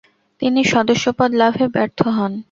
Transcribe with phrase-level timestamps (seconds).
[0.41, 2.31] তিনি সদস্যপদ লাভে ব্যর্থ হন।